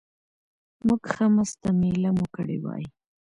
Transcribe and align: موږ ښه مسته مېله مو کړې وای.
موږ 0.87 1.01
ښه 1.13 1.25
مسته 1.35 1.69
مېله 1.79 2.11
مو 2.17 2.25
کړې 2.35 2.57
وای. 2.63 2.83